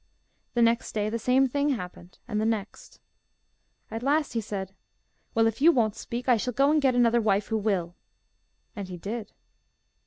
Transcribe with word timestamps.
The 0.55 0.63
next 0.63 0.93
day 0.93 1.11
the 1.11 1.19
same 1.19 1.45
thing 1.47 1.69
happened, 1.69 2.17
and 2.27 2.41
the 2.41 2.43
next. 2.45 2.99
At 3.91 4.01
last 4.01 4.33
he 4.33 4.41
said, 4.41 4.73
'Well, 5.35 5.45
if 5.45 5.61
you 5.61 5.71
won't 5.71 5.95
speak, 5.95 6.27
I 6.27 6.37
shall 6.37 6.53
go 6.53 6.71
and 6.71 6.81
get 6.81 6.95
another 6.95 7.21
wife 7.21 7.49
who 7.49 7.57
will.' 7.59 7.95
And 8.75 8.87
he 8.87 8.97
did. 8.97 9.31